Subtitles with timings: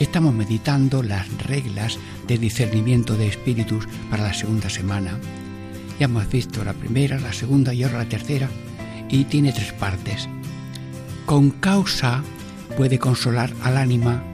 [0.00, 5.18] Estamos meditando las reglas de discernimiento de espíritus para la segunda semana.
[5.98, 8.48] Ya hemos visto la primera, la segunda y ahora la tercera,
[9.10, 10.26] y tiene tres partes.
[11.26, 12.22] Con causa
[12.78, 14.24] puede consolar al ánima,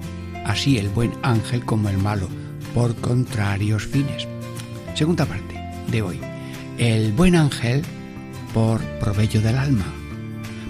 [0.45, 2.29] así el buen ángel como el malo,
[2.73, 4.29] por contrarios fines.
[4.95, 6.21] Segunda parte de hoy.
[6.79, 7.83] El buen ángel
[8.55, 9.87] por provecho del alma,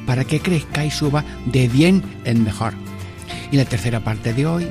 [0.06, 2.72] para que crezca y suba de bien en mejor.
[3.52, 4.66] Y la tercera parte de hoy,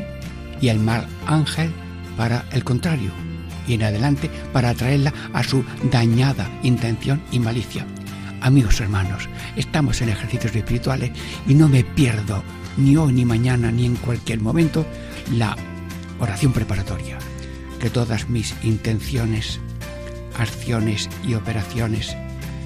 [0.66, 1.72] y el mal ángel
[2.18, 3.12] para el contrario,
[3.68, 7.86] y en adelante para atraerla a su dañada intención y malicia.
[8.42, 11.12] Amigos hermanos, estamos en ejercicios espirituales
[11.48, 12.44] y no me pierdo
[12.78, 14.88] ni hoy, ni mañana, ni en cualquier momento
[15.32, 15.56] la
[16.20, 17.20] oración preparatoria.
[17.80, 19.60] Que todas mis intenciones,
[20.36, 22.18] acciones y operaciones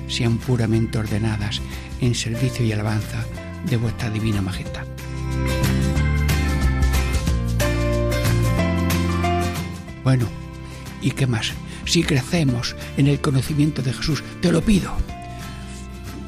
[0.08, 1.62] sean puramente ordenadas
[2.00, 3.26] en servicio y alabanza
[3.70, 4.86] de vuestra divina majestad.
[10.10, 10.26] Bueno,
[11.04, 11.52] ¿y qué más?
[11.86, 14.92] Si crecemos en el conocimiento de Jesús, te lo pido.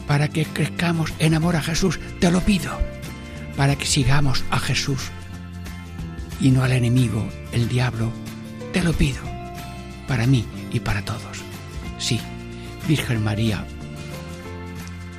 [0.05, 2.77] Para que crezcamos en amor a Jesús, te lo pido.
[3.57, 5.09] Para que sigamos a Jesús
[6.39, 8.11] y no al enemigo, el diablo,
[8.71, 9.23] te lo pido.
[10.07, 11.39] Para mí y para todos.
[11.97, 12.19] Sí,
[12.87, 13.65] Virgen María,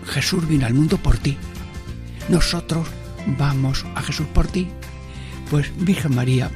[0.07, 1.37] Jesús vino al mundo por ti.
[2.29, 2.87] Nosotros
[3.27, 4.69] vamos a Jesús por ti.
[5.51, 6.49] Pues Virgen María,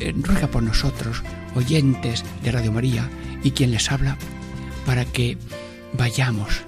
[0.00, 1.22] eh, ruega por nosotros,
[1.54, 3.08] oyentes de Radio María
[3.42, 4.16] y quien les habla,
[4.86, 5.36] para que
[5.92, 6.62] vayamos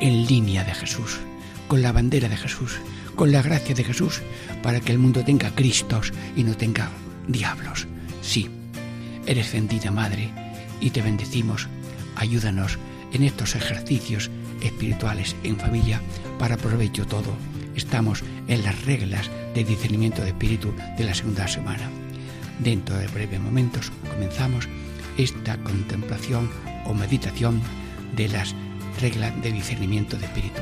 [0.00, 1.18] en línea de Jesús,
[1.68, 2.78] con la bandera de Jesús,
[3.14, 4.22] con la gracia de Jesús,
[4.62, 6.90] para que el mundo tenga Cristos y no tenga
[7.28, 7.86] diablos.
[8.22, 8.48] Sí,
[9.26, 10.30] eres bendita Madre
[10.80, 11.68] y te bendecimos.
[12.16, 12.78] Ayúdanos
[13.12, 14.30] en estos ejercicios
[14.62, 16.00] espirituales en familia
[16.38, 17.34] para provecho todo.
[17.74, 21.88] Estamos en las reglas de discernimiento de espíritu de la segunda semana.
[22.62, 24.68] Dentro de breves momentos comenzamos
[25.16, 26.50] esta contemplación
[26.84, 27.60] o meditación
[28.14, 28.54] de las
[29.00, 30.60] reglas de discernimiento de espíritu.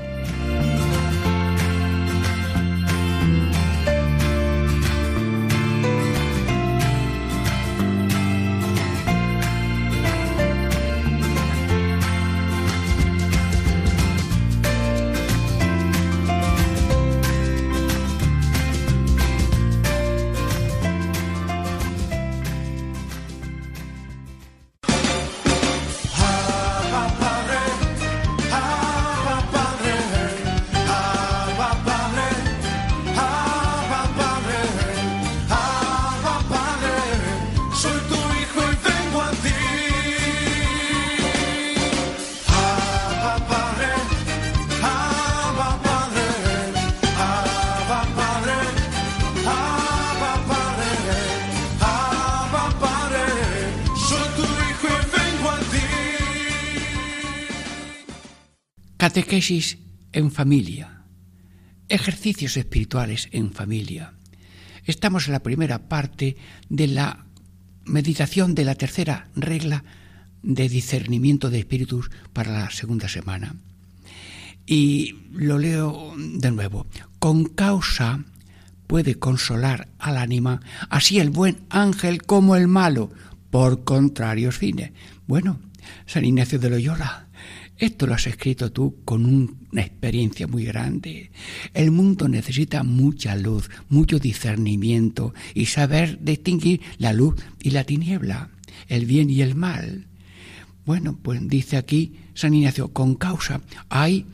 [59.19, 59.79] Catequesis
[60.13, 61.03] en familia.
[61.89, 64.13] Ejercicios espirituales en familia.
[64.85, 66.37] Estamos en la primera parte
[66.69, 67.27] de la
[67.85, 69.83] meditación de la tercera regla
[70.45, 73.57] de discernimiento de espíritus para la segunda semana.
[74.67, 76.87] Y lo leo de nuevo.
[77.19, 78.25] Con causa
[78.87, 80.61] puede consolar al ánima,
[80.91, 83.11] así el buen ángel como el malo,
[83.51, 84.93] por contrarios fines.
[85.27, 85.59] Bueno,
[86.07, 87.28] San Ignacio de Loyola
[87.79, 91.31] esto lo has escrito tú con una experiencia muy grande.
[91.75, 98.51] El mundo necesita mucha luz, mucho discernimiento y saber distinguir la luz y la tiniebla,
[98.89, 100.07] el bien y el mal.
[100.85, 103.61] Bueno, pues dice aquí San Ignacio, con causa.
[103.89, 104.27] Hay,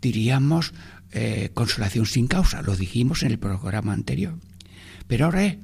[0.00, 0.72] diríamos,
[1.12, 4.38] eh, consolación sin causa, lo dijimos en el programa anterior.
[5.08, 5.56] Pero ahora es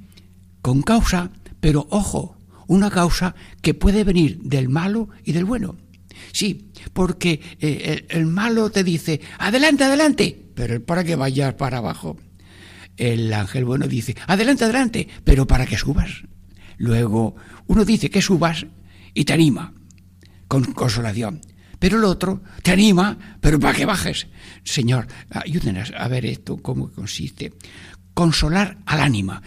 [0.61, 1.31] con causa,
[1.61, 2.37] pero ojo,
[2.67, 5.77] una causa que puede venir del malo y del bueno.
[6.39, 12.17] Sí, porque eh, el, malo te dice, adelante, adelante, pero para que vayas para abajo.
[12.97, 16.23] El ángel bueno dice, adelante, adelante, pero para que subas.
[16.77, 17.35] Luego,
[17.67, 18.67] uno dice que subas
[19.15, 19.75] y te anima,
[20.47, 21.41] con consolación.
[21.81, 24.29] Pero el otro te anima, pero para que bajes.
[24.63, 27.53] Señor, ayúdenos a ver esto, cómo consiste.
[28.15, 29.43] Consolar al ánima.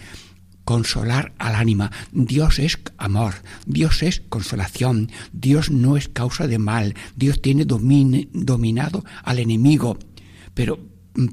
[0.72, 1.92] Consolar al ánima.
[2.14, 3.34] Dios es amor,
[3.66, 10.00] Dios es consolación, Dios no es causa de mal, Dios tiene dominado al enemigo,
[10.54, 10.80] pero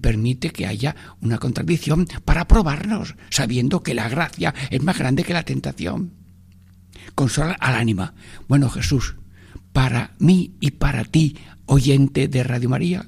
[0.00, 5.34] permite que haya una contradicción para probarnos, sabiendo que la gracia es más grande que
[5.34, 6.14] la tentación.
[7.14, 8.14] Consolar al ánima.
[8.48, 9.14] Bueno, Jesús,
[9.72, 11.36] para mí y para ti,
[11.66, 13.06] oyente de Radio María,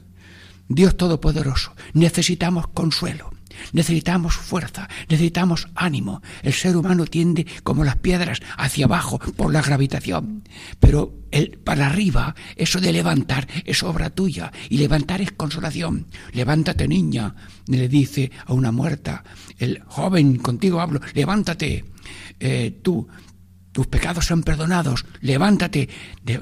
[0.68, 3.32] Dios Todopoderoso, necesitamos consuelo.
[3.72, 6.22] Necesitamos fuerza, necesitamos ánimo.
[6.42, 10.44] El ser humano tiende como las piedras hacia abajo por la gravitación.
[10.78, 14.52] Pero el, para arriba, eso de levantar es obra tuya.
[14.68, 16.06] Y levantar es consolación.
[16.32, 17.34] Levántate, niña,
[17.66, 19.24] le dice a una muerta.
[19.58, 21.84] El joven, contigo hablo, levántate.
[22.38, 23.08] Eh, tú,
[23.72, 25.88] tus pecados son perdonados, levántate.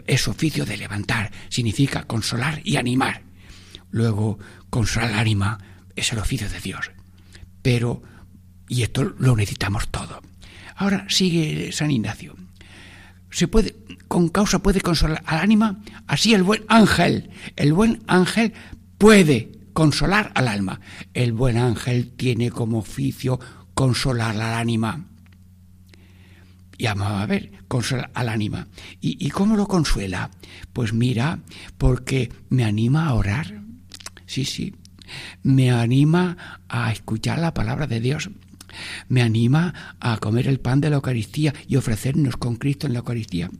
[0.07, 3.23] Es oficio de levantar, significa consolar y animar.
[3.91, 4.39] Luego,
[4.71, 5.59] consolar el ánima
[5.97, 6.91] es el oficio de Dios
[7.69, 8.01] pero,
[8.67, 10.23] y esto lo necesitamos todo.
[10.77, 12.35] Ahora sigue San Ignacio.
[13.31, 13.77] Se puede,
[14.09, 18.55] con causa puede consolar al ánima, así el buen ángel, el buen ángel
[18.97, 20.81] puede consolar al alma.
[21.13, 23.39] El buen ángel tiene como oficio
[23.75, 25.05] consolar al ánima.
[26.79, 28.67] Y vamos a ver, consolar al ánima.
[29.03, 30.31] ¿Y, ¿Y cómo lo consuela?
[30.73, 31.41] Pues mira,
[31.77, 33.61] porque me anima a orar.
[34.25, 34.75] Sí, sí,
[35.43, 36.37] me anima
[36.69, 38.31] a escuchar la palabra de Dios,
[39.09, 43.01] me anima a comer el pan de la Eucaristía y ofrecernos con Cristo en la
[43.01, 43.51] Eucaristía.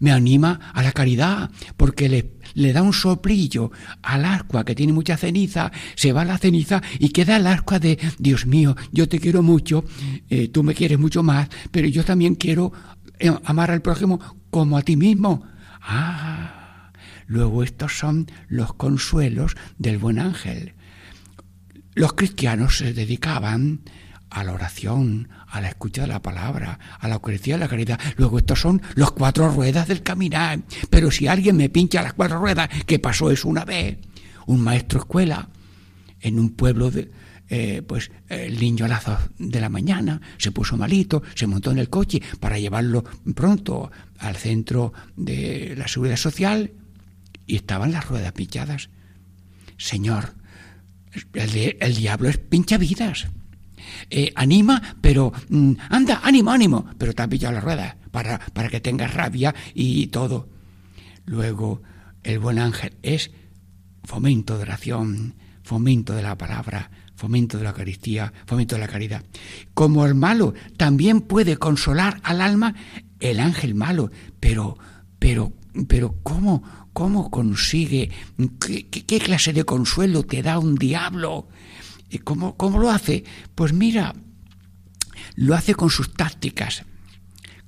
[0.00, 3.70] Me anima a la caridad, porque le, le da un soplillo
[4.02, 7.98] al ascua que tiene mucha ceniza, se va la ceniza y queda el ascua de
[8.18, 9.84] Dios mío, yo te quiero mucho,
[10.28, 12.72] eh, tú me quieres mucho más, pero yo también quiero
[13.18, 14.20] eh, amar al prójimo
[14.50, 15.44] como a ti mismo.
[15.80, 16.92] Ah,
[17.26, 20.74] luego estos son los consuelos del buen ángel.
[21.98, 23.80] Los cristianos se dedicaban
[24.30, 27.98] a la oración, a la escucha de la palabra, a la Eucaristía de la caridad.
[28.16, 30.60] Luego estos son los cuatro ruedas del caminar.
[30.90, 33.98] Pero si alguien me pincha las cuatro ruedas, que pasó eso una vez,
[34.46, 35.48] un maestro escuela
[36.20, 37.10] en un pueblo de,
[37.48, 41.72] eh, pues el niño a las dos de la mañana se puso malito, se montó
[41.72, 43.02] en el coche para llevarlo
[43.34, 46.70] pronto al centro de la seguridad social
[47.44, 48.88] y estaban las ruedas pinchadas.
[49.78, 50.38] Señor,
[51.34, 53.28] el, diablo es pincha vidas.
[54.10, 58.68] Eh, anima, pero mm, anda, ánimo, ánimo, pero te ha pillado la rueda para, para
[58.68, 60.48] que tengas rabia y todo.
[61.24, 61.82] Luego,
[62.22, 63.30] el buen ángel es
[64.04, 69.24] fomento de oración, fomento de la palabra, fomento de la Eucaristía, fomento de la caridad.
[69.74, 72.74] Como el malo también puede consolar al alma,
[73.20, 74.10] el ángel malo,
[74.40, 74.78] pero,
[75.18, 75.52] pero,
[75.88, 76.62] pero, ¿cómo,
[76.98, 78.10] ¿Cómo consigue?
[78.58, 81.46] ¿Qué, clase de consuelo te da un diablo?
[82.24, 83.22] ¿Cómo, ¿Cómo lo hace?
[83.54, 84.16] Pues mira,
[85.36, 86.82] lo hace con sus tácticas,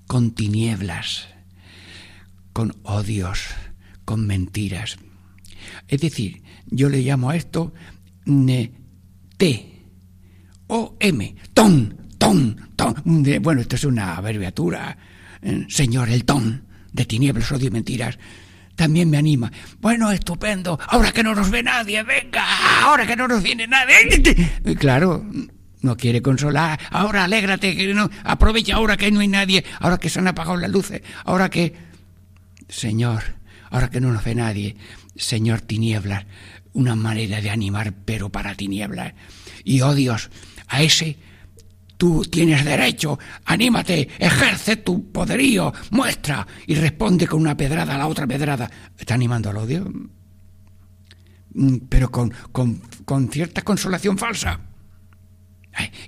[0.08, 1.28] con tinieblas,
[2.52, 3.44] con odios,
[4.04, 4.98] con mentiras.
[5.86, 7.72] Es decir, yo le llamo a esto
[9.36, 9.84] T,
[10.66, 12.96] O, M, ton, ton, ton.
[13.42, 14.98] Bueno, esto es una abreviatura.
[15.40, 18.18] Eh, señor, el ton de tinieblas, odio y mentiras
[18.80, 19.52] también me anima.
[19.78, 22.42] Bueno, estupendo, ahora que no nos ve nadie, venga,
[22.82, 24.32] ahora que no nos viene nadie.
[24.78, 25.22] claro,
[25.82, 30.08] no quiere consolar, ahora alégrate, que no, aprovecha ahora que no hay nadie, ahora que
[30.08, 31.74] se han apagado las luces, ahora que...
[32.70, 33.22] Señor,
[33.68, 34.76] ahora que no nos ve nadie,
[35.14, 36.24] Señor tinieblas,
[36.72, 39.12] una manera de animar, pero para tinieblas.
[39.62, 40.30] Y oh Dios,
[40.68, 41.18] a ese
[42.00, 48.06] Tú tienes derecho, anímate, ejerce tu poderío, muestra y responde con una pedrada a la
[48.06, 48.70] otra pedrada.
[48.98, 49.92] Está animando al odio,
[51.52, 54.60] mm, pero con, con, cierta consolación falsa.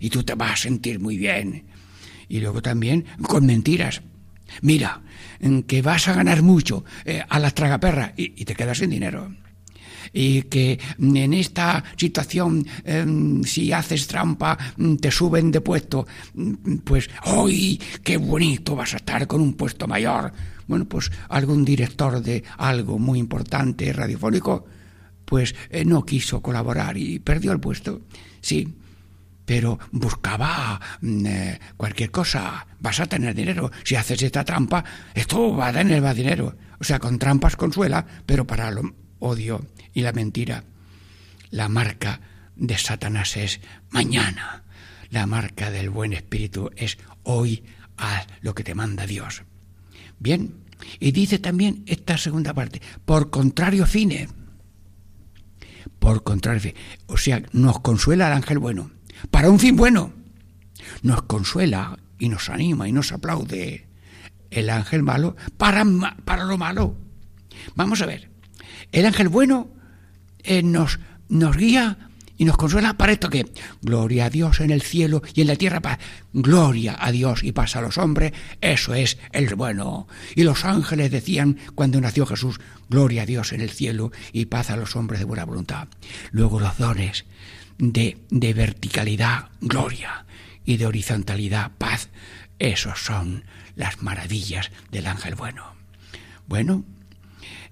[0.01, 1.67] y tú te vas a sentir muy bien.
[2.27, 4.01] Y luego también con mentiras.
[4.63, 5.03] Mira,
[5.67, 9.31] que vas a ganar mucho eh, a las tragaperras y te quedas sin dinero
[10.13, 16.77] y que en esta situación em, si haces trampa mm, te suben de puesto, mm,
[16.85, 20.33] pues ¡ay, qué bonito vas a estar con un puesto mayor!
[20.67, 24.65] Bueno, pues algún director de algo muy importante radiofónico,
[25.25, 28.03] pues eh, no quiso colaborar y perdió el puesto.
[28.41, 28.69] Sí,
[29.45, 32.67] pero buscaba mm, eh, cualquier cosa.
[32.81, 33.71] Vas a tener dinero.
[33.85, 36.57] Si haces esta trampa, esto va a tener más dinero.
[36.79, 40.65] O sea, con trampas consuela, pero para lo odio y la mentira.
[41.51, 42.21] La marca
[42.57, 44.65] de Satanás es mañana.
[45.11, 47.65] La marca del buen espíritu es hoy
[47.97, 49.43] haz lo que te manda Dios.
[50.19, 50.55] Bien,
[50.99, 54.29] y dice también esta segunda parte, por contrario fine.
[55.99, 56.73] Por contrario,
[57.07, 58.91] o sea, nos consuela el ángel bueno,
[59.31, 60.13] para un fin bueno.
[61.03, 63.87] nos consuela y nos anima y nos aplaude
[64.51, 65.85] el ángel malo para,
[66.25, 66.97] para lo malo.
[67.75, 68.31] Vamos a ver,
[68.91, 69.71] el ángel bueno
[70.45, 71.99] eh, nos, nos guía
[72.39, 73.47] y nos consuela para esto que
[73.83, 75.99] gloria a Dios en el cielo y en la tierra paz.
[76.33, 80.09] Gloria a Dios y paz a los hombres, eso es el bueno.
[80.35, 84.71] Y los ángeles decían cuando nació Jesús, gloria a Dios en el cielo y paz
[84.71, 85.89] a los hombres de buena voluntad.
[86.31, 87.27] Luego los dones
[87.79, 90.27] de, de verticalidad, gloria,
[90.65, 92.09] y de horizontalidad, paz.
[92.59, 93.45] Esos son
[93.75, 95.75] las maravillas del ángel bueno.
[96.47, 96.85] Bueno,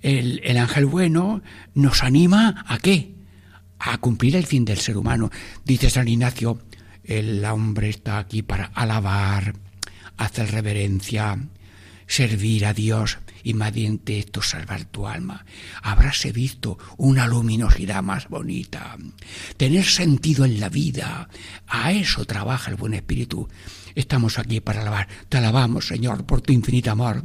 [0.02, 1.42] el, el ángel bueno
[1.75, 3.14] nos anima a qué?
[3.80, 5.30] a cumplir el fin del ser humano.
[5.64, 6.61] Dice San Ignacio,
[7.02, 9.54] el hombre está aquí para alabar,
[10.19, 11.38] hacer reverencia,
[12.07, 15.45] servir a Dios y mediante esto salvar tu alma.
[15.83, 18.97] Habráse visto una luminosidad más bonita,
[19.57, 21.29] tener sentido en la vida.
[21.67, 23.49] A eso trabaja el buen espíritu.
[23.95, 25.09] Estamos aquí para alabar.
[25.29, 27.25] Te alabamos, Señor, por tu infinito amor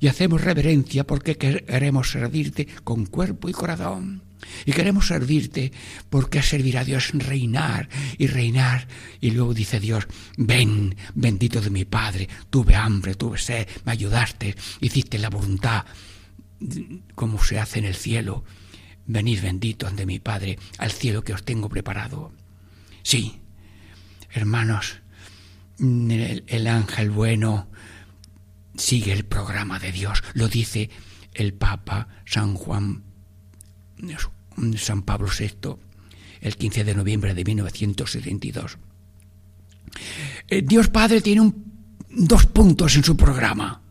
[0.00, 4.29] y hacemos reverencia porque queremos servirte con cuerpo y corazón.
[4.64, 5.72] Y queremos servirte
[6.08, 8.88] porque servir a Dios reinar y reinar.
[9.20, 10.06] Y luego dice Dios,
[10.36, 15.84] ven, bendito de mi Padre, tuve hambre, tuve sed, me ayudaste, hiciste la voluntad
[17.14, 18.44] como se hace en el cielo.
[19.06, 22.32] Venid benditos de mi Padre al cielo que os tengo preparado.
[23.02, 23.40] Sí,
[24.30, 25.00] hermanos,
[25.78, 27.68] el, el ángel bueno
[28.76, 30.90] sigue el programa de Dios, lo dice
[31.34, 33.09] el Papa San Juan
[34.76, 35.76] San Pablo VI
[36.40, 38.78] el 15 de noviembre de 1972.
[40.48, 41.52] Eh, Dios Padre tiene
[42.08, 43.82] dos puntos en su programa.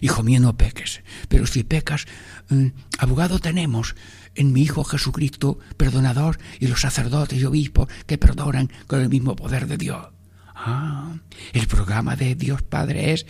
[0.00, 2.06] Hijo mío, no peques, pero si pecas,
[2.48, 3.94] mm, abogado tenemos
[4.34, 9.36] en mi Hijo Jesucristo, perdonador, y los sacerdotes y obispos que perdonan con el mismo
[9.36, 10.08] poder de Dios.
[10.54, 11.14] Ah,
[11.52, 13.26] el programa de Dios Padre es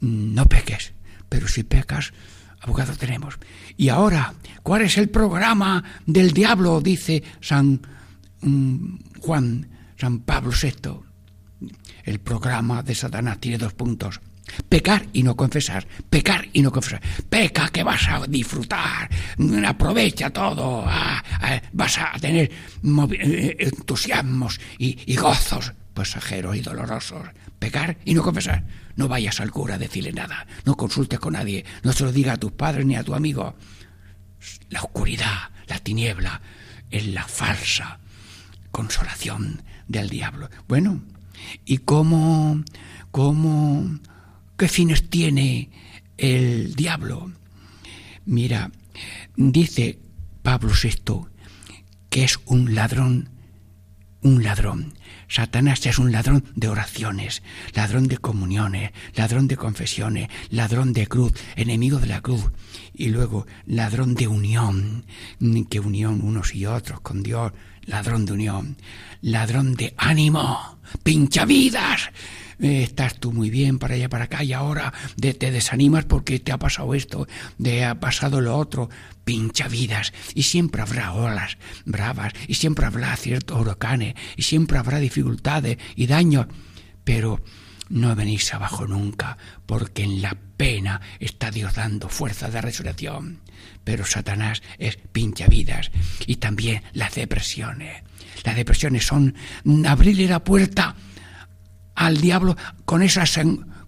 [0.00, 0.94] mm, no peques,
[1.28, 2.12] pero si pecas,
[2.60, 3.38] abogado tenemos.
[3.76, 6.80] Y ahora, ¿cuál es el programa del diablo?
[6.80, 7.80] Dice San
[8.40, 11.70] mm, Juan, San Pablo VI.
[12.04, 14.20] El programa de Satanás tiene dos puntos.
[14.68, 17.02] Pecar y no confesar, pecar y no confesar.
[17.28, 19.10] Peca que vas a disfrutar,
[19.66, 22.48] aprovecha todo, ah, ah, vas a tener
[23.12, 27.26] eh, entusiasmos y gozos pasajeros y dolorosos.
[27.58, 28.64] Pecar y no confesar.
[28.94, 30.46] No vayas al cura a decirle nada.
[30.64, 31.64] No consultes con nadie.
[31.82, 33.56] No se lo diga a tus padres ni a tu amigo.
[34.68, 36.42] La oscuridad, la tiniebla,
[36.90, 37.98] es la falsa
[38.70, 40.50] consolación del diablo.
[40.68, 41.02] Bueno,
[41.64, 42.62] ¿y cómo,
[43.10, 43.98] cómo,
[44.58, 45.70] qué fines tiene
[46.18, 47.32] el diablo?
[48.26, 48.70] Mira,
[49.34, 49.98] dice
[50.42, 51.26] Pablo VI
[52.10, 53.30] que es un ladrón,
[54.22, 54.94] un ladrón
[55.28, 57.42] Satanás es un ladrón de oraciones,
[57.74, 62.50] ladrón de comuniones, ladrón de confesiones, ladrón de cruz, enemigo de la cruz.
[62.94, 65.04] Y luego ladrón de unión,
[65.68, 67.52] que unión unos y otros con Dios,
[67.82, 68.76] ladrón de unión,
[69.20, 72.10] ladrón de ánimo, pinchavidas
[72.60, 76.52] eh, estás tú muy bien para allá, para acá, y ahora te desanimas porque te
[76.52, 77.26] ha pasado esto,
[77.62, 78.88] te ha pasado lo otro,
[79.24, 84.98] pincha vidas, y siempre habrá olas bravas, y siempre habrá ciertos huracanes, y siempre habrá
[84.98, 86.46] dificultades y daños,
[87.04, 87.40] pero
[87.88, 93.40] no venís abajo nunca, porque en la pena está Dios dando fuerza de resurrección.
[93.84, 95.90] Pero Satanás es pincha vidas
[96.26, 98.02] y también las depresiones.
[98.44, 99.34] Las depresiones son
[99.86, 100.96] abrirle la puerta
[101.96, 103.38] al diablo con esas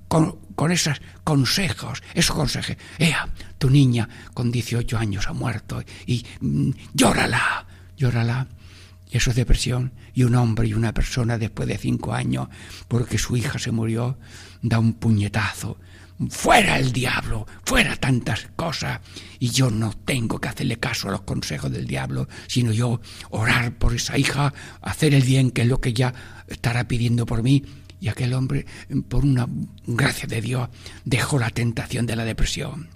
[0.08, 2.76] con, esos consejos, esos consejos.
[2.98, 8.48] Ea, tu niña con 18 años ha muerto y mm, llórala, llórala.
[9.10, 9.92] Eso es depresión.
[10.14, 12.48] Y un hombre y una persona después de cinco años,
[12.88, 14.18] porque su hija se murió,
[14.62, 15.78] da un puñetazo.
[16.30, 19.00] Fuera el diablo, fuera tantas cosas.
[19.38, 23.00] Y yo no tengo que hacerle caso a los consejos del diablo, sino yo
[23.30, 26.12] orar por esa hija, hacer el bien, que es lo que ya
[26.48, 27.62] estará pidiendo por mí,
[28.00, 28.66] y aquel hombre,
[29.08, 29.46] por una
[29.86, 30.68] gracia de Dios,
[31.04, 32.88] dejó la tentación de la depresión.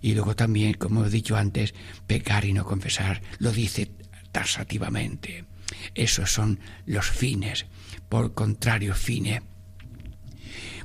[0.00, 1.74] Y luego también, como he dicho antes,
[2.06, 3.90] pecar y no confesar, lo dice
[4.32, 5.44] tasativamente.
[5.94, 7.66] Esos son los fines,
[8.08, 9.42] por contrario, fines.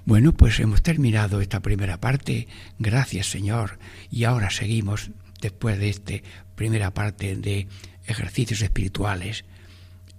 [0.05, 2.47] Bueno, pues hemos terminado esta primera parte.
[2.77, 3.79] Gracias, Señor.
[4.11, 5.09] Y ahora seguimos,
[5.41, 6.13] después de esta
[6.55, 7.67] primera parte de
[8.05, 9.45] ejercicios espirituales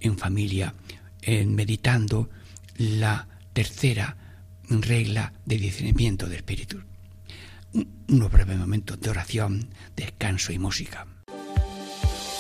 [0.00, 0.74] en familia,
[1.22, 2.28] en meditando
[2.78, 4.16] la tercera
[4.68, 6.82] regla de discernimiento de espíritu.
[8.08, 11.06] Unos breves momentos de oración, descanso y música.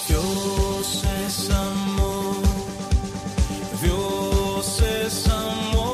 [0.08, 2.36] Dios es amor,
[3.82, 5.85] Dios es amor.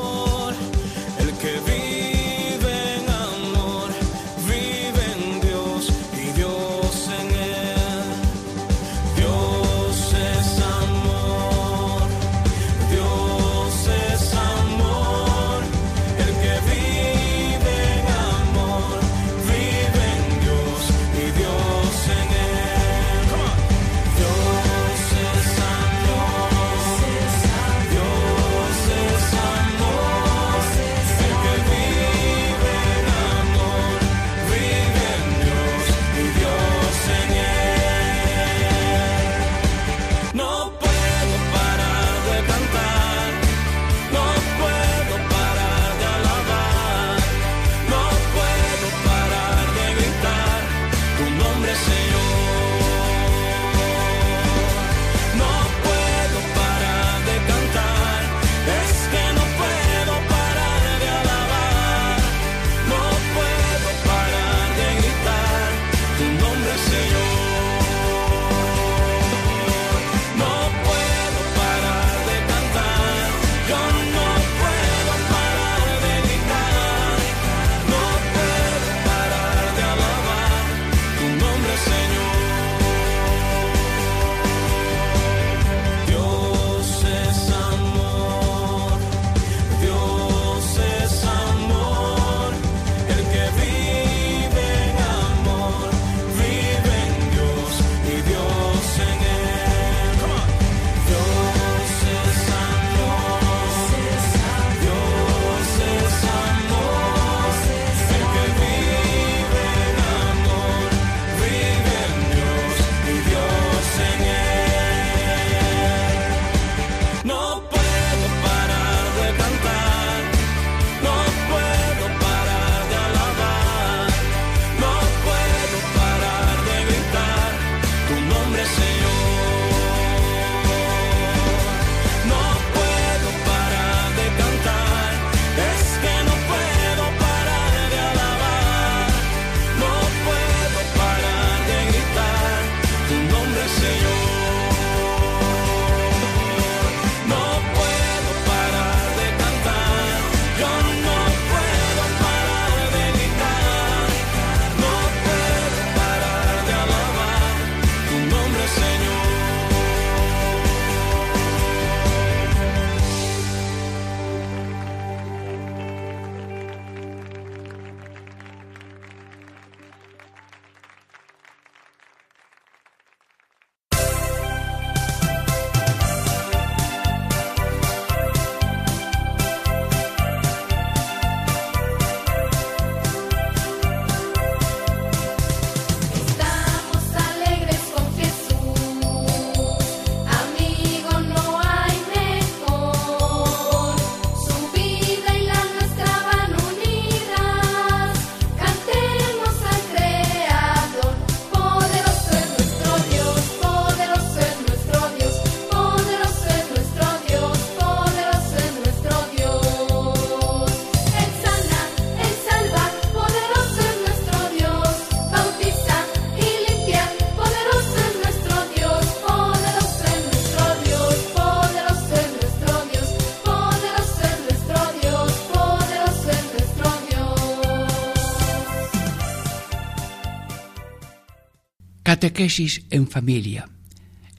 [232.23, 233.67] Catequesis en familia.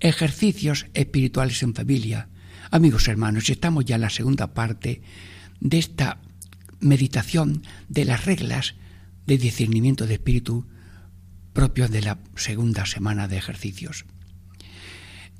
[0.00, 2.30] Ejercicios espirituales en familia.
[2.70, 5.02] Amigos hermanos, estamos ya en la segunda parte
[5.60, 6.22] de esta
[6.80, 8.74] meditación de las reglas
[9.26, 10.66] de discernimiento de espíritu
[11.52, 14.06] propios de la segunda semana de ejercicios.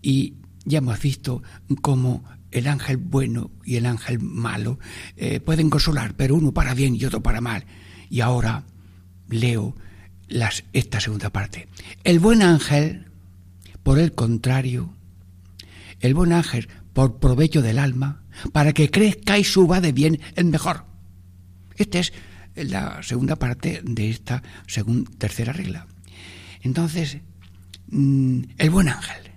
[0.02, 0.34] Y
[0.66, 1.42] ya hemos visto
[1.80, 4.78] cómo el ángel bueno y el ángel malo
[5.16, 7.64] eh, pueden consolar, pero uno para bien y otro para mal.
[8.10, 8.64] Y ahora
[9.30, 9.74] leo
[10.28, 11.68] las, esta segunda parte.
[12.04, 13.06] El buen ángel,
[13.82, 14.94] por el contrario,
[16.00, 20.46] el buen ángel, por provecho del alma, para que crezca y suba de bien el
[20.46, 20.84] mejor.
[21.76, 22.12] Esta es
[22.54, 25.86] la segunda parte de esta segunda, tercera regla.
[26.62, 27.18] Entonces,
[27.88, 29.30] mm, el buen ángel.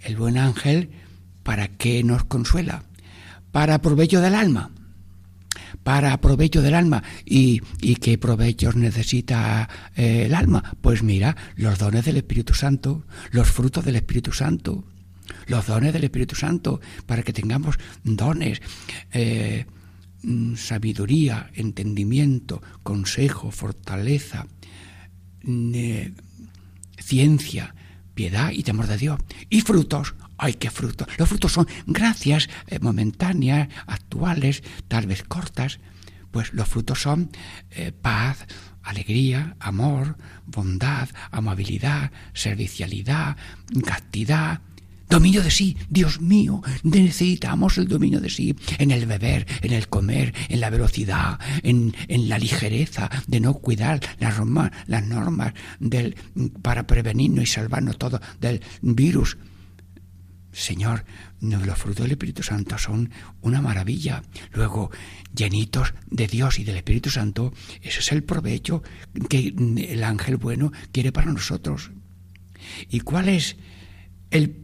[0.00, 0.90] El buen ángel,
[1.42, 2.84] ¿para qué nos consuela?
[3.52, 4.70] Para provecho del alma
[5.84, 7.04] para provecho del alma.
[7.24, 10.74] ¿Y, y qué provechos necesita eh, el alma?
[10.80, 14.84] Pues mira, los dones del Espíritu Santo, los frutos del Espíritu Santo,
[15.46, 18.60] los dones del Espíritu Santo, para que tengamos dones.
[19.12, 19.66] Eh,
[20.22, 24.46] mm, sabiduría, entendimiento, consejo, fortaleza,
[25.42, 25.72] mm,
[26.98, 27.74] ciencia,
[28.14, 29.20] piedad y temor de Dios.
[29.50, 31.08] Y frutos, ¡Ay, qué frutos!
[31.18, 35.78] Los frutos son gracias eh, momentáneas, actuales, tal vez cortas.
[36.30, 37.30] Pues los frutos son
[37.70, 38.46] eh, paz,
[38.82, 40.16] alegría, amor,
[40.46, 43.36] bondad, amabilidad, servicialidad,
[43.84, 44.60] castidad,
[45.08, 45.76] dominio de sí.
[45.88, 50.70] Dios mío, necesitamos el dominio de sí en el beber, en el comer, en la
[50.70, 56.16] velocidad, en, en la ligereza de no cuidar las, normas, las normas del,
[56.62, 59.36] para prevenirnos y salvarnos todo del virus
[60.54, 61.04] Señor,
[61.40, 63.10] los frutos del Espíritu Santo son
[63.42, 64.22] una maravilla.
[64.52, 64.90] Luego,
[65.34, 68.82] llenitos de Dios y del Espíritu Santo, ese es el provecho
[69.28, 71.90] que el ángel bueno quiere para nosotros.
[72.88, 73.56] ¿Y cuál es
[74.30, 74.56] el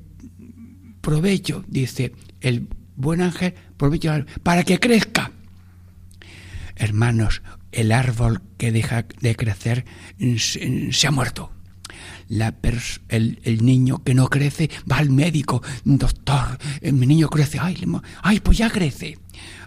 [1.01, 1.65] provecho?
[1.67, 5.33] Dice, el buen ángel, provecho para que crezca.
[6.77, 9.85] Hermanos, el árbol que deja de crecer
[10.41, 11.53] se ha muerto
[13.09, 17.77] el, niño que no crece va al médico, doctor, eh, mi niño crece, ay,
[18.23, 19.19] ay pues ya crece.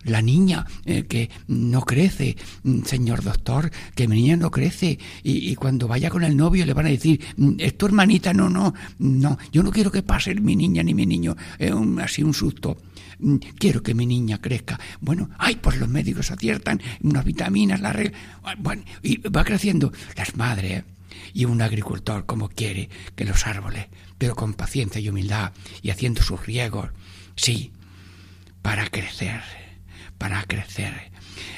[0.03, 5.55] La niña eh, que no crece, mm, señor doctor, que mi niña no crece, y,
[5.55, 8.73] cuando vaya con el novio le van a decir, mm, es tu hermanita, no, no,
[8.99, 11.35] no, yo no quiero que pase mi niña ni mi niño,
[12.01, 12.77] así un susto
[13.19, 14.79] mm, quiero que mi niña crezca.
[14.99, 18.17] Bueno, ay, pues los médicos aciertan, unas vitaminas, la regla.
[18.59, 19.93] Bueno, y va creciendo.
[20.17, 20.83] Las madres,
[21.33, 26.21] y un agricultor como quiere que los árboles, pero con paciencia y humildad y haciendo
[26.21, 26.89] sus riegos,
[27.35, 27.71] sí,
[28.61, 29.41] para crecer,
[30.17, 31.11] para crecer.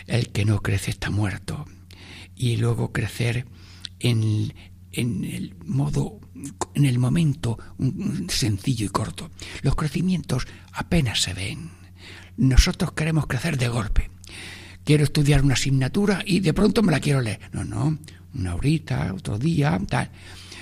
[0.08, 1.66] El que no crece está muerto.
[2.36, 3.46] Y luego crecer
[4.00, 4.54] en,
[4.92, 6.20] en el modo,
[6.74, 7.58] en el momento
[8.28, 9.30] sencillo y corto.
[9.62, 11.72] Los crecimientos apenas se ven.
[12.38, 14.10] Nosotros queremos crecer de golpe.
[14.84, 17.40] Quiero estudiar una asignatura y de pronto me la quiero leer.
[17.54, 17.98] No, no,
[18.38, 20.10] una horita, otro día, tal.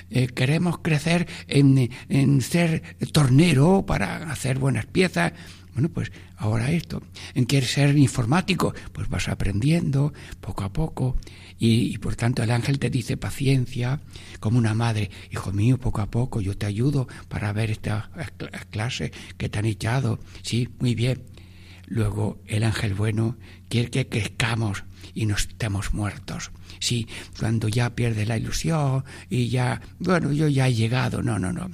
[0.09, 5.33] Eh, queremos crecer en, en, ser tornero para hacer buenas piezas.
[5.73, 7.01] Bueno, pues ahora esto.
[7.33, 11.17] En querer ser informático, pues vas aprendiendo poco a poco.
[11.57, 14.01] Y, por tanto el ángel te dice paciencia,
[14.39, 18.09] como una madre, hijo mío, poco a poco yo te ayudo para ver esta
[18.69, 20.19] clase que te han echado.
[20.41, 21.23] Sí, muy bien.
[21.85, 23.37] Luego el ángel bueno
[23.69, 26.51] quiere que crezcamos y no estemos muertos.
[26.79, 27.07] Sí,
[27.39, 31.69] cuando ya pierde la ilusión y ya, bueno, yo ya he llegado, no, no, no.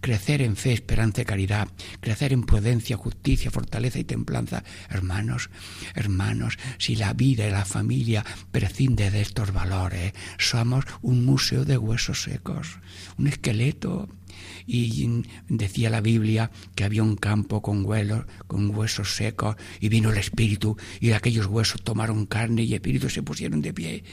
[0.00, 1.68] Crecer en fe, esperanza y caridad,
[2.00, 4.62] crecer en prudencia, justicia, fortaleza y templanza.
[4.90, 5.50] Hermanos,
[5.94, 11.78] hermanos, si la vida y la familia prescinde de estos valores, somos un museo de
[11.78, 12.78] huesos secos,
[13.16, 14.08] un esqueleto
[14.66, 20.10] y decía la Biblia que había un campo con, huesos, con huesos secos y vino
[20.10, 24.04] el Espíritu y aquellos huesos tomaron carne y Espíritu se pusieron de pie.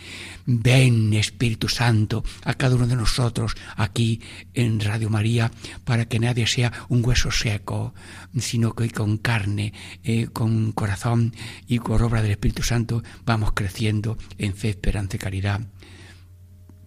[0.46, 4.22] Ven Espíritu Santo a cada uno de nosotros aquí
[4.54, 5.52] en Radio María
[5.84, 7.94] para que nadie sea un hueso seco,
[8.38, 11.34] sino que con carne, eh, con corazón
[11.68, 15.62] y por obra del Espíritu Santo vamos creciendo en fe, esperanza y caridad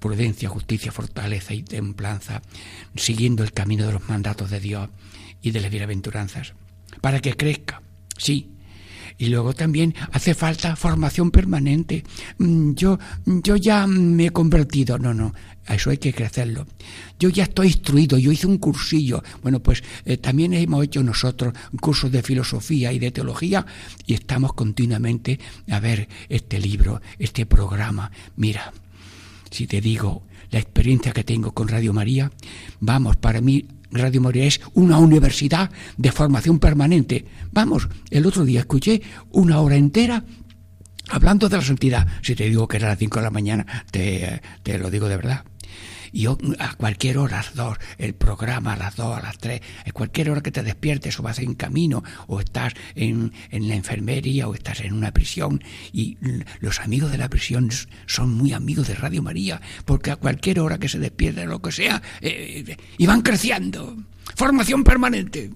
[0.02, 2.42] prudencia, justicia, fortaleza y templanza,
[2.96, 4.90] siguiendo el camino de los mandatos de Dios
[5.40, 6.52] y de las bienaventuranzas,
[7.00, 7.80] para que crezca,
[8.18, 8.50] sí.
[9.18, 12.02] Y luego también hace falta formación permanente.
[12.38, 15.32] Mm, yo, yo ya me he convertido, no, no,
[15.68, 16.66] eso hay que crecerlo.
[17.20, 19.22] Yo ya estoy instruido, yo hice un cursillo.
[19.42, 23.64] Bueno, pues eh, también hemos hecho nosotros cursos de filosofía y de teología
[24.06, 25.38] y estamos continuamente
[25.70, 28.10] a ver este libro, este programa.
[28.34, 28.72] Mira,
[29.52, 32.32] si te digo la experiencia que tengo con Radio María,
[32.80, 37.26] vamos, para mí Radio María es una universidad de formación permanente.
[37.52, 40.24] Vamos, el otro día escuché una hora entera
[41.10, 42.06] hablando de la santidad.
[42.22, 45.08] Si te digo que era a las 5 de la mañana, te, te lo digo
[45.08, 45.44] de verdad.
[46.12, 49.62] Y a cualquier hora, a las dos, el programa a las dos, a las tres,
[49.86, 53.74] a cualquier hora que te despiertes o vas en camino o estás en, en la
[53.74, 56.18] enfermería o estás en una prisión y
[56.60, 57.70] los amigos de la prisión
[58.06, 61.72] son muy amigos de Radio María porque a cualquier hora que se despierte lo que
[61.72, 63.96] sea eh, y van creciendo.
[64.36, 65.50] Formación permanente.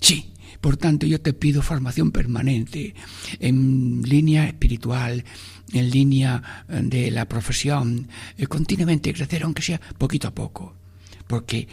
[0.00, 2.94] Sí, por tanto, yo te pido formación permanente
[3.38, 5.24] en línea espiritual,
[5.72, 10.74] en línea eh, de la profesión, eh, continuamente crecer, aunque sea poquito a poco,
[11.26, 11.68] porque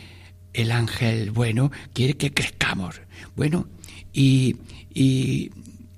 [0.53, 3.01] el ángel bueno quiere que crezcamos.
[3.35, 3.67] Bueno,
[4.13, 4.55] y,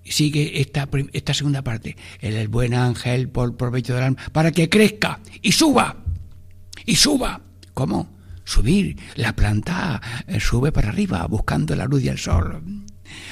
[0.03, 5.19] sigue esta, esta segunda parte, el, buen ángel por provecho del alma, para que crezca
[5.41, 6.03] y suba,
[6.85, 7.41] y suba.
[7.73, 8.09] ¿Cómo?
[8.43, 8.97] Subir.
[9.15, 12.61] La planta eh, sube para arriba, buscando la luz del sol.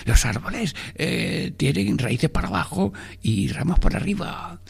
[0.05, 4.61] Los árboles eh, tienen raíces para abajo y ramas por arriba.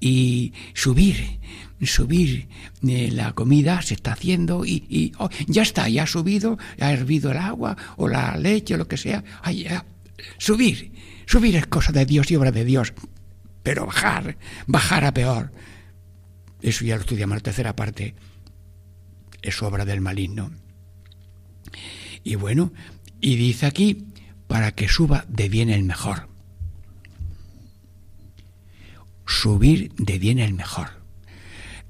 [0.00, 1.40] Y subir,
[1.82, 2.48] subir
[2.86, 7.30] eh, la comida se está haciendo y, oh, ya está, ya ha subido, ha hervido
[7.30, 9.24] el agua o la leche o lo que sea.
[10.38, 10.92] subir,
[11.26, 12.92] subir es cosa de Dios y obra de Dios.
[13.62, 15.52] Pero bajar, bajar a peor.
[16.62, 18.14] Eso ya lo estudiamos en la tercera parte.
[19.42, 20.52] Es obra del maligno.
[22.22, 22.72] Y bueno,
[23.20, 24.06] y dice aquí
[24.46, 26.28] para que suba de bien el mejor.
[29.26, 30.88] Subir de bien el mejor.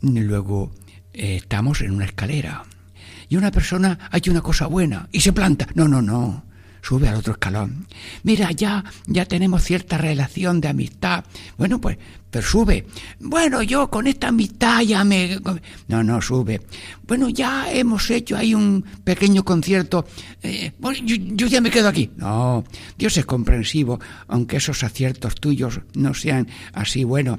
[0.00, 0.72] Luego
[1.12, 2.64] eh, estamos en una escalera
[3.28, 5.68] y una persona ha hecho una cosa buena y se planta.
[5.74, 6.46] No, no, no
[6.86, 7.88] sube al otro escalón.
[8.22, 11.24] Mira, ya, ya tenemos cierta relación de amistad.
[11.58, 11.98] Bueno, pues,
[12.42, 12.86] sube.
[13.20, 15.38] Bueno, yo con esta amistad ya me...
[15.88, 16.60] No, no, sube.
[17.06, 20.06] Bueno, ya hemos hecho ahí un pequeño concierto.
[20.42, 22.10] Eh, bueno, yo, yo ya me quedo aquí.
[22.16, 22.64] No,
[22.98, 27.38] Dios es comprensivo, aunque esos aciertos tuyos no sean así, bueno.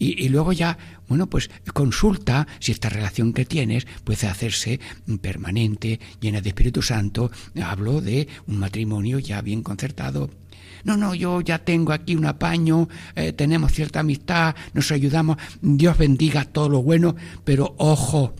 [0.00, 4.78] Y, luego ya, bueno, pues consulta si esta relación que tienes puede hacerse
[5.20, 7.32] permanente, llena de Espíritu Santo.
[7.60, 10.30] Hablo de un matrimonio ya bien concertado.
[10.84, 15.98] No, no, yo ya tengo aquí un apaño, eh, tenemos cierta amistad, nos ayudamos, Dios
[15.98, 18.34] bendiga todo lo bueno, pero ojo,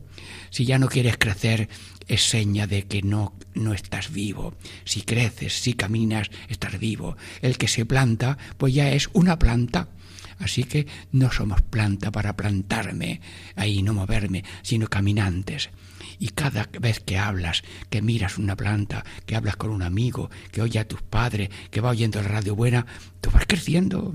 [0.51, 1.69] si ya no quieres crecer,
[2.07, 4.55] es seña de que no, no estás vivo.
[4.85, 7.17] Si creces, si caminas, estás vivo.
[7.43, 9.89] El que se planta, pues ya es una planta
[10.39, 13.21] Así que no somos planta para plantarme
[13.57, 15.71] ahí, no moverme, sino caminantes.
[16.19, 20.63] Y cada vez que hablas, que miras una planta, que hablas con un amigo, que
[20.63, 22.87] oye a tus padres, que va oyendo la radio buena,
[23.21, 24.15] tú vas creciendo.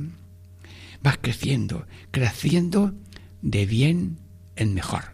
[1.02, 2.94] Vas creciendo, creciendo
[3.42, 4.20] de bien
[4.56, 5.14] en mejor.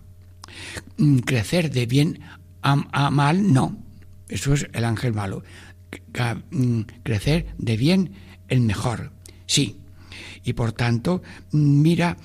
[0.98, 2.20] Mm, crecer de bien
[2.62, 3.78] a, mal, no.
[4.28, 5.44] Eso es el ángel malo.
[6.52, 8.14] Mm, crecer de bien
[8.48, 9.12] en mejor.
[9.48, 9.79] Sí,
[10.50, 12.18] y por tanto, mira,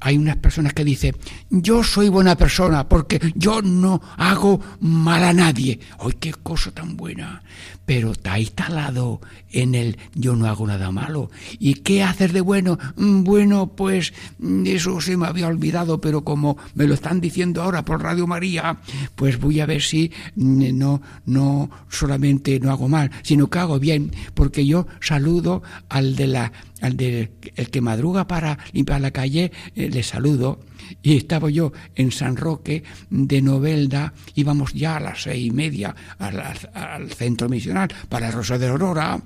[0.00, 1.16] hay unas personas que dicen,
[1.50, 5.80] yo soy buena persona porque yo no hago mal a nadie.
[5.98, 7.42] ¡Ay, qué cosa tan buena!
[7.84, 11.30] Pero está instalado en el yo no hago nada malo.
[11.58, 12.78] ¿Y qué haces de bueno?
[12.96, 17.62] Mm, bueno, pues mm, eso se me había olvidado, pero como me lo están diciendo
[17.62, 18.78] ahora por Radio María,
[19.14, 24.12] pues voy a ver si no, no solamente no hago mal, sino que hago bien,
[24.34, 26.52] porque yo saludo al de la
[26.82, 30.60] al de, el que madruga para limpiar la calle, eh, le saludo.
[31.02, 35.94] Y estaba yo en San Roque de Novelda, íbamos ya a las seis y media
[36.18, 39.20] al, centro misional para Rosa de Aurora,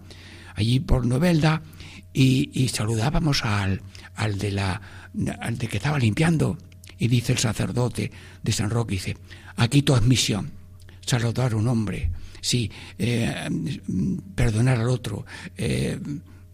[0.55, 1.63] allí por Novelda,
[2.13, 3.83] y, saludábamos al,
[4.15, 4.81] al, de la,
[5.41, 6.57] al de que estaba limpiando.
[6.99, 8.11] Y dice el sacerdote
[8.43, 9.17] de San Roque, dice,
[9.57, 10.51] aquí todo es misión,
[11.05, 13.49] saludar a un hombre, sí, eh,
[14.35, 15.99] perdonar al otro, eh,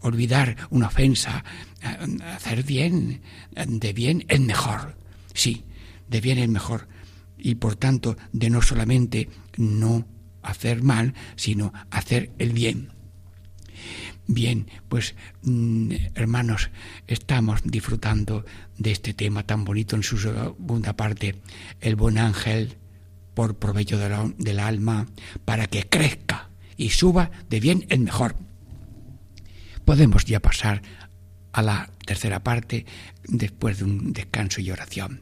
[0.03, 1.43] olvidar una ofensa,
[2.35, 3.21] hacer bien,
[3.55, 4.95] de bien el mejor,
[5.33, 5.63] sí,
[6.07, 6.87] de bien el mejor,
[7.37, 10.05] y por tanto de no solamente no
[10.41, 12.91] hacer mal, sino hacer el bien.
[14.27, 16.69] Bien, pues mm, hermanos,
[17.07, 18.45] estamos disfrutando
[18.77, 21.41] de este tema tan bonito en su segunda parte,
[21.81, 22.77] el buen ángel
[23.33, 25.07] por provecho del alma,
[25.43, 28.35] para que crezca y suba de bien el mejor
[29.85, 30.81] podemos ya pasar
[31.51, 32.85] a la tercera parte
[33.25, 35.21] después de un descanso y oración.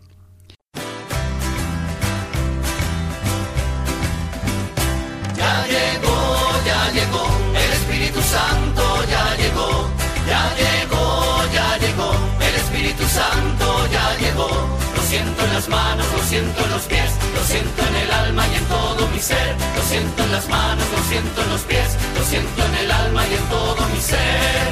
[5.38, 9.90] Ya llegó, ya llegó, el Espíritu Santo ya llegó,
[10.28, 14.50] ya llegó, ya llegó, el Espíritu Santo ya llegó,
[14.96, 18.56] lo siento en las manos siento en los pies, lo siento en el alma y
[18.56, 22.01] en todo mi ser, lo siento en las manos, lo siento en los pies, lo
[22.32, 24.68] siento en el alma y en todo mi ser,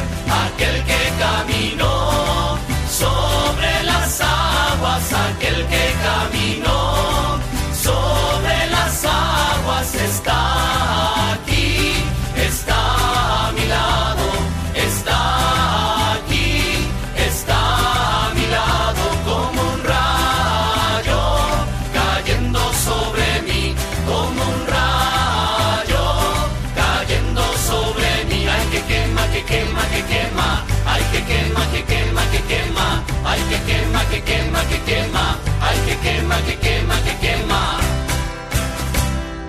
[0.46, 2.58] aquel que caminó
[2.90, 7.38] sobre las aguas, aquel que caminó
[7.74, 10.79] sobre las aguas está
[34.90, 35.26] quema, que quema,
[35.62, 37.62] ay que quema, que quema, que quema.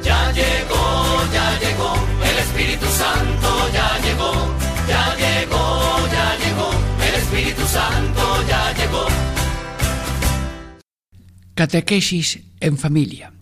[0.05, 0.85] Ya llegó,
[1.33, 1.92] ya llegó,
[2.31, 4.33] el Espíritu Santo ya llegó,
[4.88, 5.64] ya llegó,
[6.16, 6.68] ya llegó,
[7.07, 9.07] el Espíritu Santo ya llegó.
[11.55, 13.33] Catequesis en familia.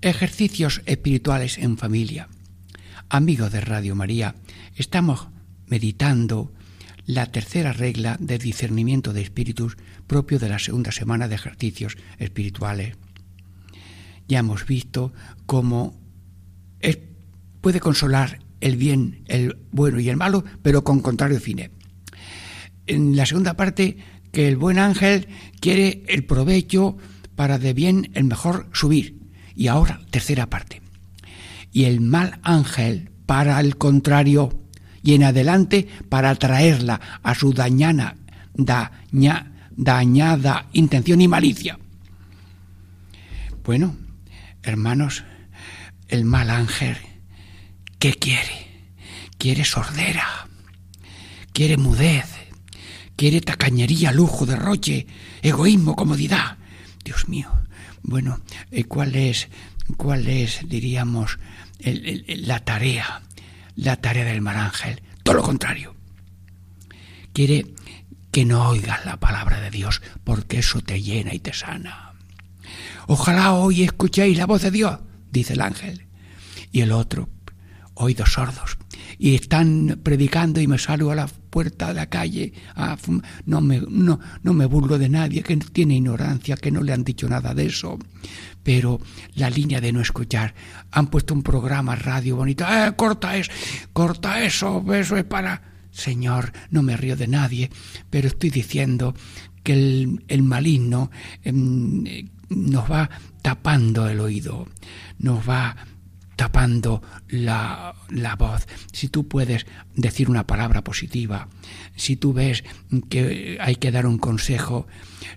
[0.00, 2.28] Ejercicios espirituales en familia.
[3.08, 4.34] Amigos de Radio María,
[4.76, 5.28] estamos
[5.66, 6.52] meditando
[7.06, 9.76] la tercera regla de discernimiento de espíritus
[10.06, 12.96] propio de la segunda semana de ejercicios espirituales.
[14.28, 15.12] Ya hemos visto
[15.46, 15.98] cómo
[17.60, 21.70] puede consolar el bien, el bueno y el malo, pero con contrario fines.
[22.86, 23.96] En la segunda parte,
[24.30, 25.26] que el buen ángel
[25.58, 26.96] quiere el provecho
[27.34, 29.18] para de bien el mejor subir.
[29.56, 30.80] Y ahora, tercera parte.
[31.72, 34.62] Y el mal ángel, para el contrario,
[35.02, 38.16] y en adelante, para traerla a su dañana,
[38.54, 41.78] daña- dañada intención y malicia.
[43.64, 43.96] Bueno,
[44.62, 45.24] hermanos,
[46.08, 46.96] el mal ángel,
[47.98, 48.66] ¿qué quiere?
[49.38, 50.48] Quiere sordera,
[51.52, 52.26] quiere mudez,
[53.16, 55.06] quiere tacañería, lujo, derroche,
[55.42, 56.56] egoísmo, comodidad.
[57.04, 57.50] Dios mío,
[58.02, 59.48] bueno, eh, ¿cuál es,
[59.96, 61.38] cuál es, diríamos,
[61.80, 63.22] la tarea,
[63.74, 65.02] la tarea del mal ángel?
[65.22, 65.94] Todo lo contrario.
[67.32, 67.66] Quiere
[68.36, 72.12] que no oigas la palabra de Dios, porque eso te llena y te sana.
[73.06, 74.98] Ojalá hoy escuchéis la voz de Dios,
[75.32, 76.06] dice el ángel.
[76.70, 77.30] Y el otro,
[77.94, 78.76] oídos sordos.
[79.18, 82.52] Y están predicando y me salgo a la puerta de la calle.
[83.46, 87.04] no, me, no, no me burlo de nadie que tiene ignorancia, que no le han
[87.04, 87.98] dicho nada de eso.
[88.62, 89.00] Pero
[89.36, 90.54] la línea de no escuchar.
[90.90, 92.66] Han puesto un programa radio bonito.
[92.70, 93.50] ¡Eh, corta eso!
[93.94, 94.84] ¡Corta eso!
[94.92, 95.75] Eso es para...
[95.96, 97.70] Señor, no me río de nadie,
[98.10, 99.14] pero estoy diciendo
[99.62, 101.10] que el, el maligno
[101.42, 102.04] em,
[102.50, 103.08] nos va
[103.40, 104.68] tapando el oído,
[105.18, 105.74] nos va
[106.36, 108.66] tapando la, la voz.
[108.92, 111.48] Si tú puedes decir una palabra positiva,
[111.96, 112.62] si tú ves
[113.08, 114.86] que hay que dar un consejo,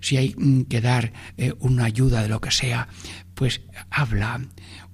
[0.02, 0.34] si hay
[0.68, 2.88] que dar eh, una ayuda de lo que sea,
[3.34, 4.42] pues habla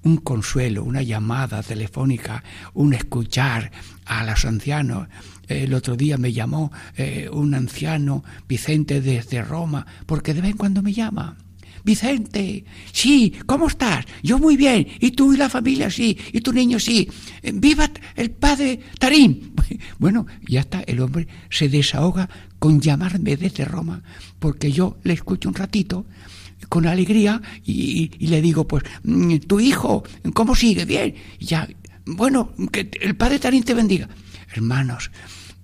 [0.04, 3.72] un consuelo, una llamada telefónica, un escuchar
[4.04, 5.08] a los ancianos.
[5.48, 10.56] El otro día me llamó eh, un anciano, Vicente, desde Roma, porque de vez en
[10.56, 11.36] cuando me llama.
[11.86, 14.06] Vicente, sí, ¿cómo estás?
[14.20, 14.88] Yo muy bien.
[14.98, 15.88] ¿Y tú y la familia?
[15.88, 16.18] Sí.
[16.32, 16.80] ¿Y tu niño?
[16.80, 17.08] Sí.
[17.42, 19.52] Eh, ¡Viva el padre Tarín!
[19.98, 22.28] Bueno, ya está, el hombre se desahoga
[22.58, 24.02] con llamarme desde Roma,
[24.38, 26.06] porque yo le escucho un ratito
[26.68, 30.04] con alegría y, y le digo, pues, mm, tu hijo,
[30.34, 30.84] ¿cómo sigue?
[30.84, 31.14] Bien.
[31.40, 31.68] Ya,
[32.04, 34.08] bueno, que el padre Tarín te bendiga.
[34.52, 35.10] Hermanos,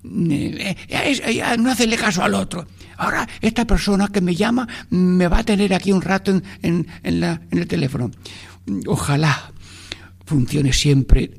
[0.05, 2.67] eh, eh, eh, no hacerle caso al otro.
[2.97, 6.87] Ahora, esta persona que me llama me va a tener aquí un rato en, en,
[7.03, 8.11] en la, en el teléfono.
[8.87, 9.53] Ojalá
[10.25, 11.31] funcione siempre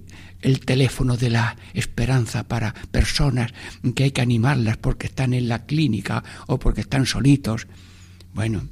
[0.42, 3.54] el teléfono de la esperanza para personas
[3.96, 7.68] que hay que animarlas porque están en la clínica o porque están solitos.
[8.34, 8.68] Bueno,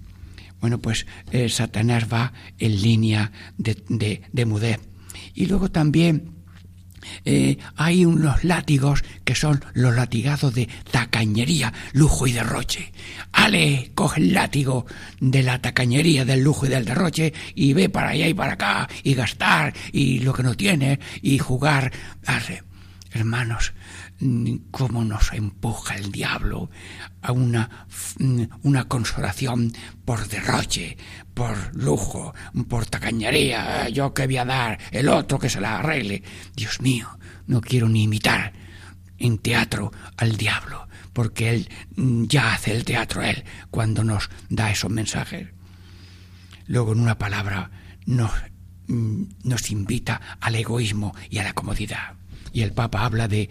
[0.59, 1.05] bueno, pues
[1.47, 4.79] Satanás va en línea de, de, de mudez.
[5.33, 6.40] Y luego también
[7.25, 12.91] eh, hay unos látigos que son los latigazos de tacañería, lujo y derroche.
[13.31, 14.85] Ale, coge el látigo
[15.19, 18.89] de la tacañería, del lujo y del derroche y ve para allá y para acá
[19.03, 21.91] y gastar y lo que no tiene y jugar.
[23.13, 23.73] Hermanos,
[24.69, 26.69] cómo nos empuja el diablo
[27.21, 27.87] a una,
[28.63, 29.71] una consolación
[30.05, 30.97] por derroche,
[31.33, 32.33] por lujo,
[32.67, 36.23] por tacañería, yo que voy a dar, el otro que se la arregle.
[36.55, 37.07] Dios mío,
[37.47, 38.53] no quiero ni imitar
[39.17, 44.91] en teatro al diablo, porque él ya hace el teatro él cuando nos da esos
[44.91, 45.49] mensajes.
[46.67, 47.71] Luego, en una palabra,
[48.05, 48.31] nos,
[48.87, 52.13] nos invita al egoísmo y a la comodidad.
[52.53, 53.49] Y el Papa habla de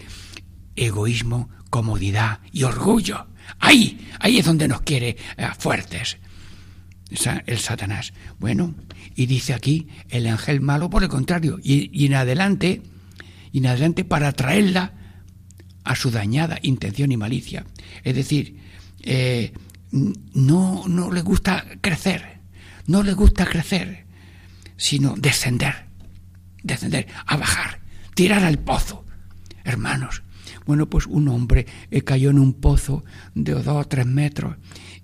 [0.76, 3.26] egoísmo, comodidad y orgullo.
[3.58, 6.18] Ahí, ahí es donde nos quiere eh, fuertes.
[7.46, 8.12] el Satanás.
[8.38, 8.74] Bueno,
[9.14, 12.82] y dice aquí el ángel malo por el contrario, y, en adelante,
[13.52, 14.94] y en adelante para traerla
[15.84, 17.64] a su dañada intención y malicia.
[18.04, 18.58] Es decir,
[19.02, 19.52] eh,
[19.90, 22.40] no, no le gusta crecer,
[22.86, 24.06] no le gusta crecer,
[24.76, 25.86] sino descender,
[26.62, 27.80] descender, a bajar,
[28.14, 29.04] tirar al pozo.
[29.64, 30.22] Hermanos,
[30.70, 33.04] bueno, pues un hombre eh, cayó en un pozo
[33.34, 34.54] de dos o tres metros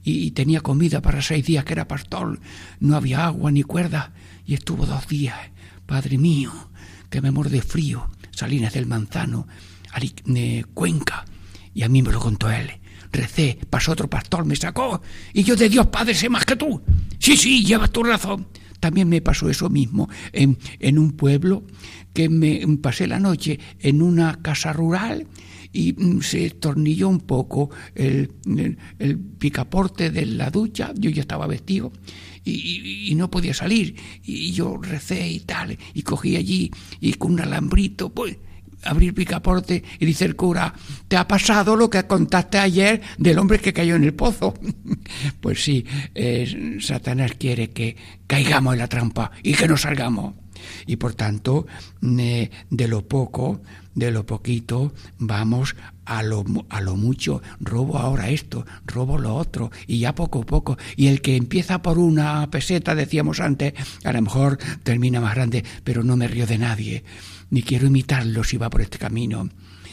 [0.04, 2.38] y, tenía comida para seis días, que era pastor,
[2.78, 4.12] no había agua ni cuerda,
[4.46, 5.36] y estuvo dos días.
[5.84, 6.52] Padre mío,
[7.10, 9.48] que me morde frío, Salinas del Manzano,
[10.24, 11.24] de Cuenca,
[11.74, 12.70] y a mí me lo contó él.
[13.10, 15.02] Recé, pasó otro pastor, me sacó,
[15.32, 16.80] y yo de Dios Padre sé más que tú.
[17.18, 18.46] Sí, sí, llevas tu razón.
[18.78, 21.64] También me pasó eso mismo en, en un pueblo
[22.12, 25.26] que me pasé la noche en una casa rural
[25.76, 28.30] y mm, se tornilló un poco el,
[29.38, 31.92] picaporte de la ducha, yo ya estaba vestido
[32.44, 36.70] y, no podía salir y yo recé y tal y cogí allí
[37.00, 38.36] y con un alambrito pues
[38.84, 40.72] abrir picaporte y dice el cura,
[41.08, 44.54] ¿te ha pasado lo que contaste ayer del hombre que cayó en el pozo?
[45.40, 45.84] pues sí,
[46.80, 47.96] Satanás quiere que
[48.26, 50.34] caigamos en la trampa y que no salgamos.
[50.86, 51.66] Y por tanto,
[52.00, 53.60] de lo poco,
[53.96, 55.74] de lo poquito, vamos
[56.04, 60.46] a lo, a lo mucho, robo ahora esto, robo lo otro, y ya poco a
[60.46, 60.78] poco.
[60.96, 63.72] Y el que empieza por una peseta, decíamos antes,
[64.04, 67.04] a lo mejor termina más grande, pero no me río de nadie,
[67.50, 69.48] ni quiero imitarlo si va por este camino,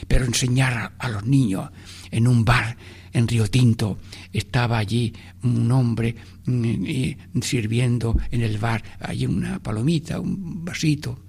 [0.08, 1.70] pero enseñar a los niños
[2.12, 2.78] en un bar
[3.14, 4.00] en Río Tinto
[4.34, 11.20] estaba allí un hombre mm, sirviendo en el bar, allí una palomita, un vasito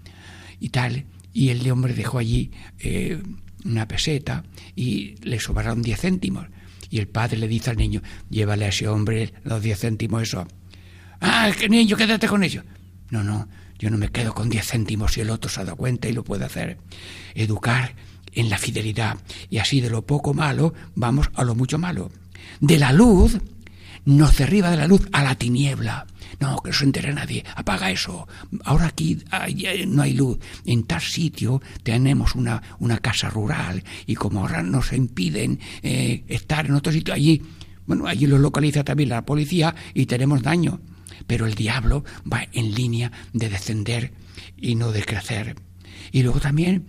[0.59, 1.05] y tal,
[1.35, 3.21] y el hombre dejó allí eh,
[3.65, 6.47] una peseta y le sobraron diez céntimos.
[6.89, 10.47] Y el padre le dice al niño, llévale a ese hombre los diez céntimos eso.
[11.21, 12.65] Ah, que niño, quédate con ellos.
[13.11, 15.77] No, no, yo no me quedo con diez céntimos si el otro se ha dado
[15.77, 16.79] cuenta y lo puede hacer.
[17.35, 17.97] Educar
[18.33, 19.19] en la fidelidad.
[19.51, 22.13] Y así de lo poco malo vamos a lo mucho malo.
[22.61, 23.41] De la luz
[24.05, 26.07] nos derriba de la luz a la tiniebla.
[26.45, 27.43] No, que no se entere nadie.
[27.57, 28.29] Apaga eso.
[28.65, 29.17] Ahora aquí
[29.87, 30.39] no hay luz.
[30.67, 36.67] En tal sitio tenemos una, una casa rural y como ahora nos impiden eh, estar
[36.67, 37.41] en otro sitio, allí,
[37.87, 40.81] bueno, allí lo localiza también la policía y tenemos daño.
[41.27, 44.13] Pero el diablo va en línea de descender
[44.59, 45.57] y no de crecer.
[46.13, 46.89] Y luego también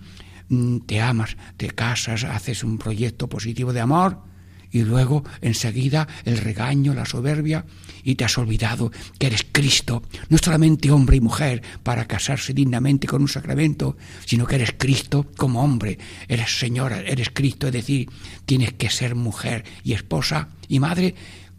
[0.49, 4.34] mm, te amas, te casas, haces un proyecto positivo de amor
[4.75, 7.65] y luego enseguida el regaño, la soberbia,
[8.03, 13.07] y te has olvidado que eres Cristo, no solamente hombre y mujer para casarse dignamente
[13.07, 13.95] con un sacramento,
[14.25, 15.97] sino que eres Cristo como hombre,
[16.27, 18.09] eres Señor, eres Cristo, es decir,
[18.45, 21.15] tienes que ser mujer y esposa y madre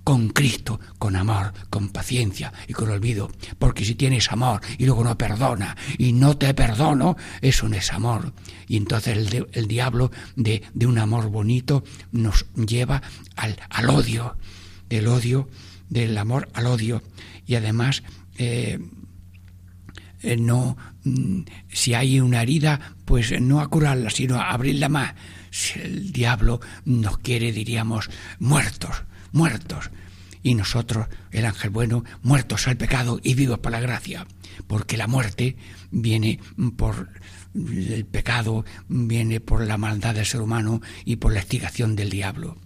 [0.06, 3.28] con Cristo, con amor, con paciencia y con olvido.
[3.58, 7.92] Porque si tienes amor y luego no perdona y no te perdono, eso no es
[7.92, 8.32] amor.
[8.68, 9.16] Y entonces
[9.52, 11.82] el, diablo de, un amor bonito
[12.12, 13.02] nos lleva
[13.34, 14.36] al, al, odio,
[14.88, 15.48] del odio,
[15.88, 17.02] del amor al odio.
[17.44, 18.04] Y además,
[18.38, 18.78] eh,
[20.22, 25.16] eh, no, mm, si hay una herida, pues no a curarla, sino a abrirla más.
[25.50, 29.02] Si el diablo nos quiere, diríamos, muertos
[29.36, 29.90] muertos.
[30.42, 34.26] Y nosotros, el ángel bueno, muertos al pecado y vivos por la gracia.
[34.66, 35.56] Porque la muerte
[35.90, 36.40] viene
[36.76, 37.10] por
[37.54, 42.56] el pecado, viene por la maldad del ser humano y por la estigación del diablo.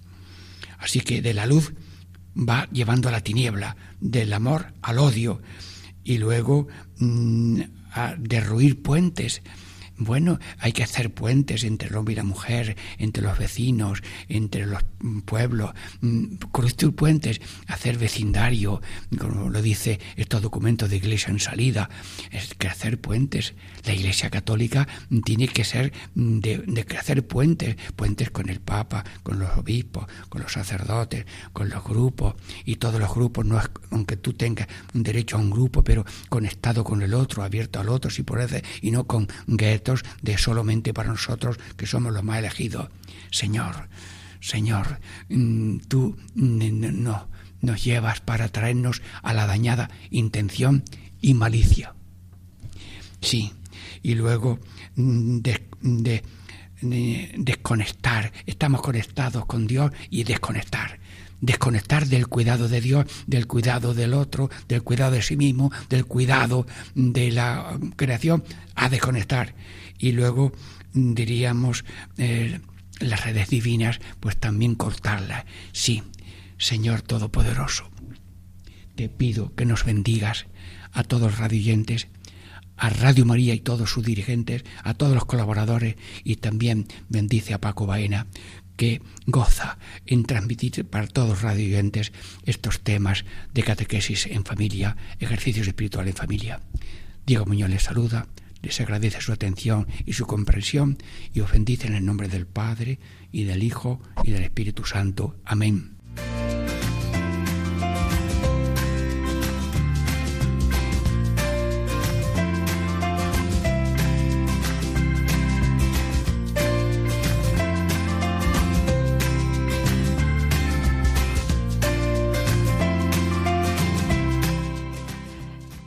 [0.78, 1.72] Así que de la luz
[2.36, 5.42] va llevando a la tiniebla, del amor al odio,
[6.04, 6.68] y luego
[6.98, 7.60] mm,
[7.92, 9.42] a derruir puentes,
[10.00, 14.64] bueno, hay que hacer puentes entre el hombre y la mujer, entre los vecinos, entre
[14.64, 14.82] los
[15.26, 18.80] pueblos, mm, construir puentes, hacer vecindario,
[19.18, 21.90] como lo dice estos documentos de iglesia en salida,
[22.30, 23.52] es que hacer puentes.
[23.84, 24.88] La iglesia católica
[25.22, 30.40] tiene que ser de, de hacer puentes, puentes con el Papa, con los obispos, con
[30.40, 35.02] los sacerdotes, con los grupos, y todos los grupos, no es, aunque tú tengas un
[35.02, 38.90] derecho a un grupo, pero conectado con el otro, abierto al otro, si eso, y
[38.92, 39.89] no con guetos
[40.22, 42.88] de solamente para nosotros que somos los más elegidos.
[43.30, 43.88] Señor,
[44.40, 47.28] Señor, mm, tú mm, no
[47.60, 50.84] nos llevas para traernos a la dañada intención
[51.20, 51.94] y malicia.
[53.20, 53.52] Sí,
[54.02, 54.58] y luego
[54.96, 56.24] mm, de,
[57.36, 60.99] desconectar, estamos conectados con Dios y desconectar
[61.40, 66.04] desconectar del cuidado de Dios, del cuidado del otro, del cuidado de sí mismo, del
[66.04, 69.54] cuidado de la creación, a desconectar.
[69.98, 70.52] Y luego
[70.92, 71.84] diríamos
[72.18, 72.60] eh,
[72.98, 75.44] las redes divinas, pues también cortarlas.
[75.72, 76.02] Sí,
[76.58, 77.90] Señor Todopoderoso,
[78.94, 80.46] te pido que nos bendigas
[80.92, 82.08] a todos los radioyentes,
[82.76, 87.60] a Radio María y todos sus dirigentes, a todos los colaboradores y también bendice a
[87.60, 88.26] Paco Baena
[88.80, 89.76] que goza
[90.06, 92.12] en transmitir para todos los radioyentes
[92.46, 96.60] estos temas de catequesis en familia, ejercicios espirituales en familia.
[97.26, 98.26] Diego Muñoz les saluda,
[98.62, 100.96] les agradece su atención y su comprensión
[101.34, 102.98] y os bendice en el nombre del Padre
[103.30, 105.36] y del Hijo y del Espíritu Santo.
[105.44, 105.98] Amén.